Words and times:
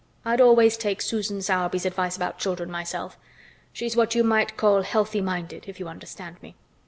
I'd 0.25 0.41
always 0.41 0.77
take 0.77 0.99
Susan 0.99 1.43
Sowerby's 1.43 1.85
advice 1.85 2.15
about 2.15 2.39
children 2.39 2.71
myself. 2.71 3.19
She's 3.71 3.95
what 3.95 4.15
you 4.15 4.23
might 4.23 4.57
call 4.57 4.81
healthy 4.81 5.21
minded—if 5.21 5.79
you 5.79 5.87
understand 5.87 6.41
me." 6.41 6.55